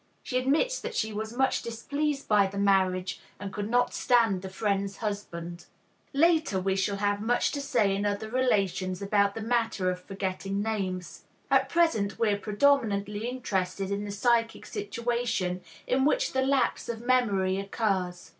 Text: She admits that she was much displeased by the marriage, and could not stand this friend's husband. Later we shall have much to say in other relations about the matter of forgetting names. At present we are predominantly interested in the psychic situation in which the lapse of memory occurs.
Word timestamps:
She 0.23 0.39
admits 0.39 0.79
that 0.81 0.95
she 0.95 1.13
was 1.13 1.37
much 1.37 1.61
displeased 1.61 2.27
by 2.27 2.47
the 2.47 2.57
marriage, 2.57 3.21
and 3.39 3.53
could 3.53 3.69
not 3.69 3.93
stand 3.93 4.41
this 4.41 4.55
friend's 4.55 4.97
husband. 4.97 5.67
Later 6.11 6.59
we 6.59 6.75
shall 6.75 6.95
have 6.97 7.21
much 7.21 7.51
to 7.51 7.61
say 7.61 7.95
in 7.95 8.03
other 8.03 8.27
relations 8.27 9.03
about 9.03 9.35
the 9.35 9.41
matter 9.41 9.91
of 9.91 10.01
forgetting 10.03 10.59
names. 10.59 11.25
At 11.51 11.69
present 11.69 12.17
we 12.17 12.29
are 12.29 12.39
predominantly 12.39 13.27
interested 13.29 13.91
in 13.91 14.03
the 14.03 14.11
psychic 14.11 14.65
situation 14.65 15.61
in 15.85 16.03
which 16.03 16.33
the 16.33 16.41
lapse 16.41 16.89
of 16.89 17.01
memory 17.05 17.59
occurs. 17.59 18.29